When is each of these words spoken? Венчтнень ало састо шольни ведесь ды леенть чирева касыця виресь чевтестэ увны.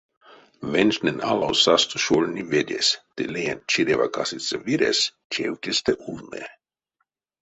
Венчтнень 0.71 1.23
ало 1.31 1.49
састо 1.63 1.97
шольни 2.05 2.43
ведесь 2.53 2.93
ды 3.15 3.23
леенть 3.33 3.67
чирева 3.71 4.07
касыця 4.15 4.57
виресь 4.65 5.11
чевтестэ 5.31 5.93
увны. 6.11 6.43